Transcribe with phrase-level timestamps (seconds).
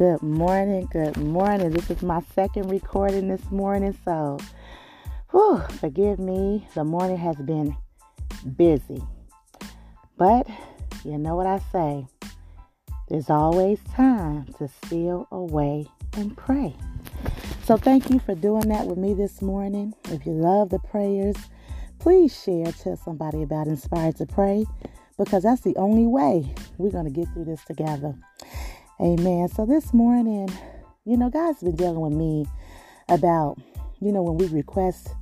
[0.00, 1.72] Good morning, good morning.
[1.72, 4.38] This is my second recording this morning, so
[5.30, 6.66] whew, forgive me.
[6.72, 7.76] The morning has been
[8.56, 9.02] busy.
[10.16, 10.48] But
[11.04, 12.06] you know what I say?
[13.10, 15.86] There's always time to steal away
[16.16, 16.74] and pray.
[17.64, 19.92] So thank you for doing that with me this morning.
[20.08, 21.36] If you love the prayers,
[21.98, 24.64] please share, tell somebody about Inspired to Pray
[25.18, 28.14] because that's the only way we're going to get through this together.
[29.00, 29.48] Amen.
[29.48, 30.50] So this morning,
[31.06, 32.44] you know, God's been dealing with me
[33.08, 33.56] about,
[33.98, 35.14] you know, when we request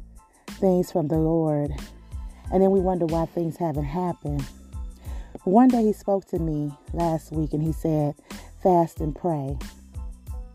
[0.55, 1.71] things from the Lord
[2.53, 4.45] and then we wonder why things haven't happened.
[5.45, 8.17] One day he spoke to me last week and he said,
[8.65, 9.57] fast and pray.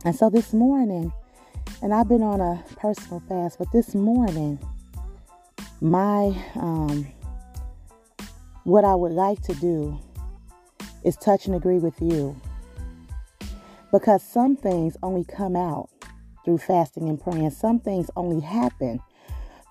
[0.03, 1.13] And so this morning,
[1.81, 4.59] and I've been on a personal fast, but this morning,
[5.79, 7.07] my um,
[8.65, 9.97] what I would like to do
[11.05, 12.35] is touch and agree with you.
[13.93, 15.87] Because some things only come out
[16.43, 17.51] through fasting and praying.
[17.51, 18.99] Some things only happen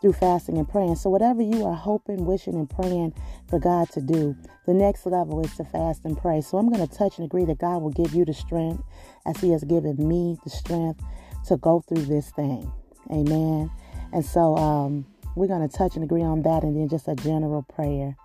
[0.00, 0.94] through fasting and praying.
[0.94, 3.14] So, whatever you are hoping, wishing, and praying
[3.48, 6.40] for God to do, the next level is to fast and pray.
[6.40, 8.84] So, I'm going to touch and agree that God will give you the strength
[9.26, 11.02] as He has given me the strength
[11.48, 12.70] to go through this thing.
[13.10, 13.72] Amen.
[14.12, 17.16] And so, um, we're going to touch and agree on that and then just a
[17.16, 18.16] general prayer.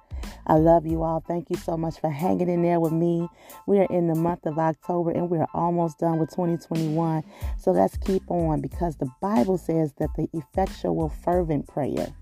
[0.48, 1.20] I love you all.
[1.20, 3.28] Thank you so much for hanging in there with me.
[3.66, 7.24] We are in the month of October and we're almost done with 2021.
[7.60, 12.16] So let's keep on because the Bible says that the effectual, fervent prayer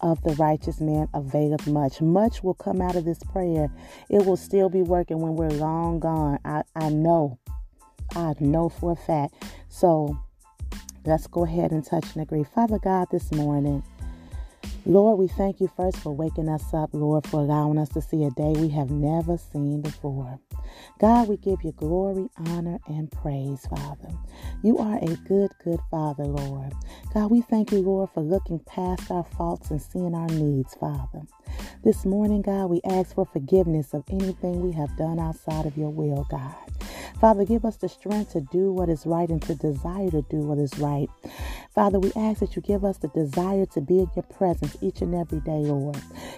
[0.00, 2.02] of the righteous man availeth much.
[2.02, 3.72] Much will come out of this prayer.
[4.10, 6.38] It will still be working when we're long gone.
[6.44, 7.38] I, I know.
[8.14, 9.34] I know for a fact.
[9.70, 10.18] So
[11.06, 12.44] let's go ahead and touch and agree.
[12.44, 13.82] Father God, this morning.
[14.88, 18.24] Lord, we thank you first for waking us up, Lord, for allowing us to see
[18.24, 20.40] a day we have never seen before.
[20.98, 24.08] God, we give you glory, honor, and praise, Father.
[24.62, 26.72] You are a good, good Father, Lord.
[27.12, 31.20] God, we thank you, Lord, for looking past our faults and seeing our needs, Father.
[31.84, 35.90] This morning, God, we ask for forgiveness of anything we have done outside of your
[35.90, 36.54] will, God.
[37.20, 40.38] Father, give us the strength to do what is right and to desire to do
[40.38, 41.10] what is right.
[41.74, 45.02] Father, we ask that you give us the desire to be in your presence each
[45.02, 45.96] and every day, Lord.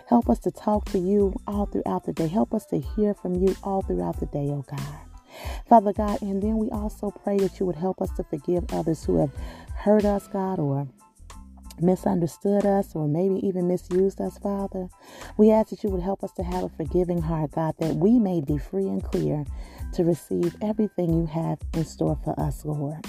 [0.09, 2.29] Help us to talk to you all throughout the day.
[2.29, 4.99] Help us to hear from you all throughout the day, oh God.
[5.69, 9.05] Father God, and then we also pray that you would help us to forgive others
[9.05, 9.33] who have
[9.75, 10.89] hurt us, God, or
[11.81, 14.89] misunderstood us or maybe even misused us, Father.
[15.37, 18.19] We ask that you would help us to have a forgiving heart, God, that we
[18.19, 19.45] may be free and clear
[19.95, 23.05] to receive everything you have in store for us, Lord.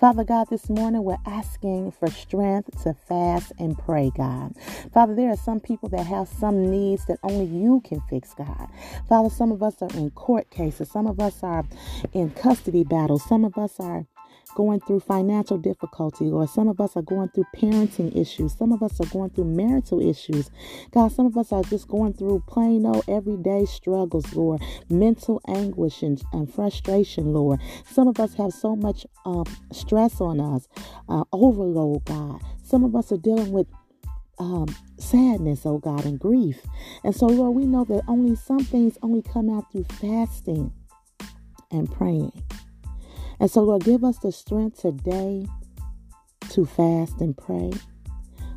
[0.00, 4.54] Father God, this morning we're asking for strength to fast and pray, God.
[4.94, 8.68] Father, there are some people that have some needs that only you can fix, God.
[9.08, 11.64] Father, some of us are in court cases, some of us are
[12.12, 14.06] in custody battles, some of us are
[14.54, 18.56] going through financial difficulty, or some of us are going through parenting issues.
[18.56, 20.50] Some of us are going through marital issues.
[20.90, 26.02] God, some of us are just going through plain old everyday struggles, Lord, mental anguish
[26.02, 27.60] and, and frustration, Lord.
[27.90, 30.68] Some of us have so much um, stress on us,
[31.08, 32.40] uh, overload, God.
[32.64, 33.66] Some of us are dealing with
[34.38, 36.60] um, sadness, oh God, and grief.
[37.04, 40.72] And so, Lord, we know that only some things only come out through fasting
[41.70, 42.32] and praying.
[43.42, 45.48] And so, Lord, give us the strength today
[46.50, 47.72] to fast and pray.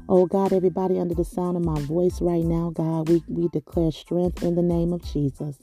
[0.07, 3.91] Oh God, everybody under the sound of my voice right now, God, we, we declare
[3.91, 5.57] strength in the name of Jesus.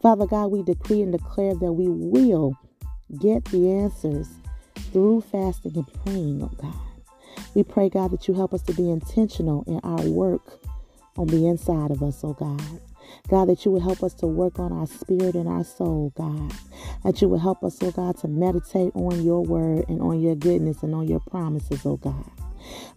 [0.00, 2.58] Father God, we decree and declare that we will
[3.20, 4.30] get the answers
[4.90, 6.74] through fasting and praying, oh God.
[7.54, 10.64] We pray, God, that you help us to be intentional in our work
[11.18, 12.80] on the inside of us, oh God.
[13.28, 16.52] God, that you would help us to work on our spirit and our soul, God.
[17.04, 20.34] That you would help us, oh God, to meditate on your word and on your
[20.34, 22.30] goodness and on your promises, oh God.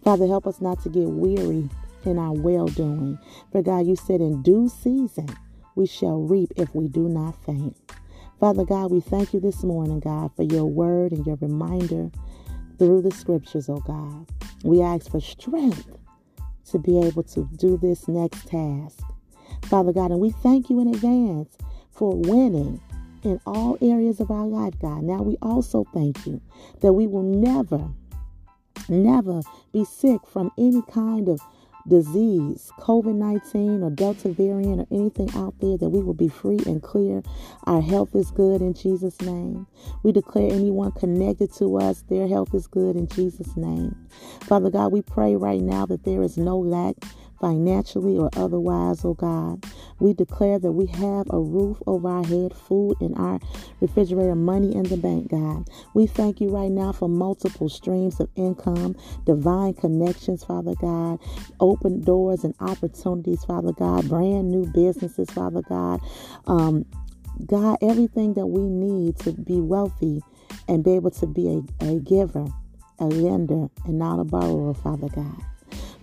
[0.04, 1.68] Father, help us not to get weary
[2.04, 3.18] in our well doing.
[3.52, 5.28] For God, you said in due season
[5.74, 7.76] we shall reap if we do not faint.
[8.40, 12.10] Father God, we thank you this morning, God, for your word and your reminder
[12.78, 14.26] through the scriptures, oh God.
[14.62, 15.96] We ask for strength
[16.70, 19.00] to be able to do this next task.
[19.68, 20.10] Father God.
[20.10, 21.56] And we thank you in advance
[21.90, 22.80] for winning
[23.22, 25.02] in all areas of our life, God.
[25.02, 26.40] Now we also thank you
[26.80, 27.88] that we will never,
[28.88, 29.42] never
[29.72, 31.40] be sick from any kind of
[31.88, 36.58] disease, COVID 19 or Delta variant or anything out there, that we will be free
[36.66, 37.22] and clear.
[37.64, 39.66] Our health is good in Jesus' name.
[40.02, 43.94] We declare anyone connected to us, their health is good in Jesus' name.
[44.42, 46.96] Father God, we pray right now that there is no lack
[47.40, 49.64] financially or otherwise, oh God.
[49.98, 53.40] We declare that we have a roof over our head, food in our
[53.80, 55.68] refrigerator, money in the bank, God.
[55.94, 61.20] We thank you right now for multiple streams of income, divine connections, Father God,
[61.60, 66.00] open doors and opportunities, Father God, brand new businesses, Father God.
[66.46, 66.84] Um,
[67.44, 70.22] God, everything that we need to be wealthy
[70.68, 72.46] and be able to be a, a giver,
[72.98, 75.42] a lender, and not a borrower, Father God.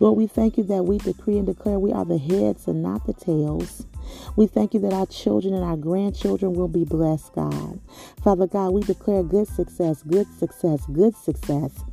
[0.03, 3.05] Lord, we thank you that we decree and declare we are the heads and not
[3.07, 3.85] the tails.
[4.35, 7.79] We thank you that our children and our grandchildren will be blessed, God.
[8.21, 11.85] Father God, we declare good success, good success, good success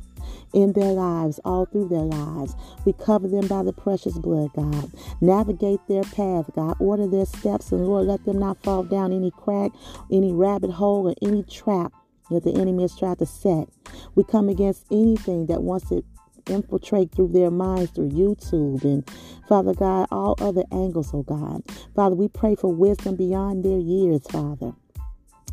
[0.53, 2.53] in their lives, all through their lives.
[2.83, 4.91] We cover them by the precious blood, God.
[5.21, 6.75] Navigate their path, God.
[6.81, 9.71] Order their steps, and Lord, let them not fall down any crack,
[10.11, 11.93] any rabbit hole, or any trap
[12.29, 13.69] that the enemy has tried to set.
[14.15, 16.03] We come against anything that wants to
[16.47, 19.09] infiltrate through their minds through YouTube and
[19.49, 21.63] Father God, all other angles, oh God.
[21.95, 24.73] Father, we pray for wisdom beyond their years, Father.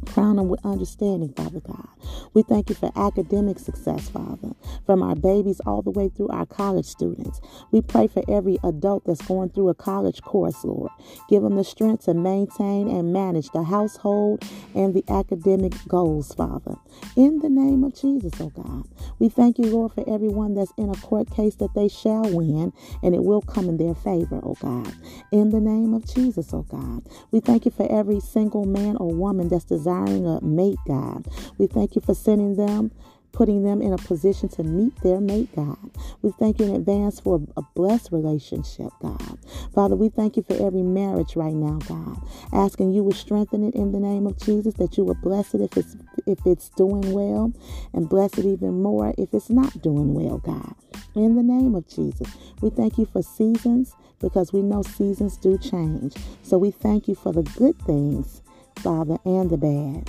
[0.06, 1.88] Crown them with understanding, Father God.
[2.34, 4.54] We thank you for academic success, Father,
[4.86, 7.40] from our babies all the way through our college students.
[7.72, 10.90] We pray for every adult that's going through a college course, Lord.
[11.28, 16.76] Give them the strength to maintain and manage the household and the academic goals, Father.
[17.16, 18.84] In the name of Jesus, oh God.
[19.18, 22.72] We thank you, Lord, for everyone that's in a court case that they shall win
[23.02, 24.94] and it will come in their favor, oh God.
[25.32, 27.02] In the name of Jesus, oh God.
[27.32, 31.26] We thank you for every single man or woman that's desiring desiring a mate, God.
[31.56, 32.92] We thank you for sending them
[33.30, 35.76] putting them in a position to meet their mate, God.
[36.22, 39.38] We thank you in advance for a blessed relationship, God.
[39.72, 42.20] Father, we thank you for every marriage right now, God.
[42.52, 45.60] Asking you would strengthen it in the name of Jesus, that you would bless it
[45.60, 45.94] if it's
[46.26, 47.52] if it's doing well,
[47.92, 50.74] and bless it even more if it's not doing well, God.
[51.14, 52.28] In the name of Jesus,
[52.60, 56.14] we thank you for seasons because we know seasons do change.
[56.42, 58.42] So we thank you for the good things
[58.78, 60.08] Father, and the bad.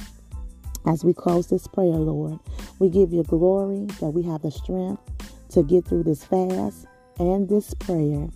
[0.85, 2.39] As we close this prayer, Lord,
[2.79, 5.01] we give you glory that we have the strength
[5.49, 6.85] to get through this fast
[7.17, 8.29] and this prayer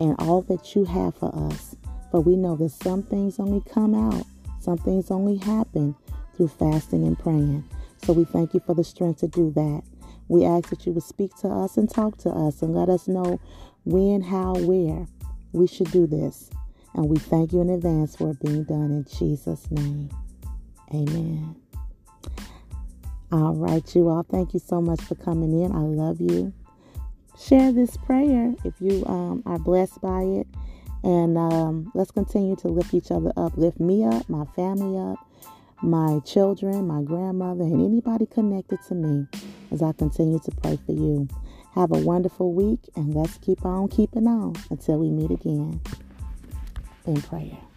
[0.00, 1.76] and all that you have for us.
[2.12, 4.26] But we know that some things only come out,
[4.60, 5.94] some things only happen
[6.36, 7.64] through fasting and praying.
[8.04, 9.82] So we thank you for the strength to do that.
[10.28, 13.08] We ask that you would speak to us and talk to us and let us
[13.08, 13.40] know
[13.84, 15.06] when, how, where
[15.52, 16.50] we should do this.
[16.94, 20.10] And we thank you in advance for it being done in Jesus' name.
[20.92, 21.54] Amen.
[23.30, 24.22] All right, you all.
[24.22, 25.72] Thank you so much for coming in.
[25.72, 26.52] I love you.
[27.38, 30.46] Share this prayer if you um, are blessed by it.
[31.04, 33.56] And um, let's continue to lift each other up.
[33.56, 35.18] Lift me up, my family up,
[35.82, 39.26] my children, my grandmother, and anybody connected to me
[39.70, 41.28] as I continue to pray for you.
[41.74, 45.80] Have a wonderful week, and let's keep on keeping on until we meet again
[47.08, 47.67] in prayer.